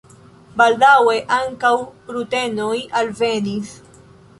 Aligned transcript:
Baldaŭe 0.61 1.19
ankaŭ 1.39 1.73
rutenoj 2.17 2.75
alvenis. 3.05 3.81